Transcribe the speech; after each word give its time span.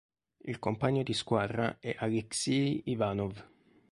Il 0.45 0.57
compagno 0.57 1.03
di 1.03 1.13
squadra 1.13 1.77
è 1.79 1.95
Alexey 1.99 2.81
Ivanov. 2.85 3.47